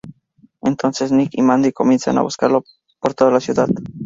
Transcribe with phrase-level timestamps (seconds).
[0.63, 2.63] Entonces Nick y Mandy comienzan a buscarlo
[2.99, 3.67] por toda la ciudad.